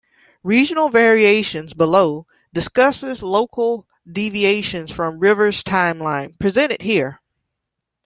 [0.41, 7.21] "Regional variations" below discusses local deviations from Rivers' timeline, presented here.